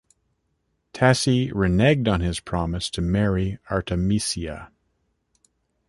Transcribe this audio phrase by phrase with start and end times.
[0.95, 4.71] Tassi reneged on his promise to marry Artemisia.